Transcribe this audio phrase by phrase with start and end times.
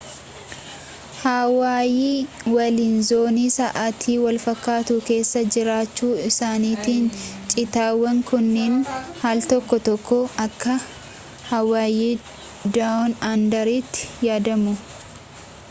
[1.23, 2.13] hawaayii
[2.53, 7.09] waliin zoonii sa'atii walfakkaatu keessaa jiraachuu isaaniitiin
[7.53, 10.75] cittuuwwan kunniin aal tokko tokko akka
[11.51, 12.11] hawaayii
[12.79, 14.75] down under tti yaadamu